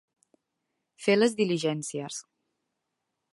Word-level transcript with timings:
Fer 1.07 1.17
les 1.19 1.35
diligències. 1.41 2.19